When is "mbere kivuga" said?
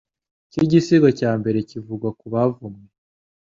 1.39-2.07